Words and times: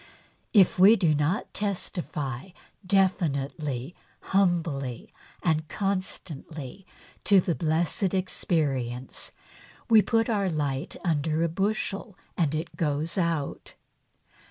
If 0.51 0.79
we 0.79 0.95
do 0.95 1.13
not 1.13 1.53
testify 1.53 2.53
definitely, 2.83 3.93
humbly 4.33 5.13
and 5.43 5.67
constantly 5.67 6.87
to 7.23 7.39
the 7.39 7.53
blessed 7.53 8.11
experience, 8.15 9.31
we 9.91 10.01
put 10.01 10.27
our 10.27 10.49
light 10.49 10.95
under 11.05 11.43
a 11.43 11.47
bushel 11.49 12.17
and 12.35 12.55
it 12.55 12.75
goes 12.77 13.15
out. 13.15 13.75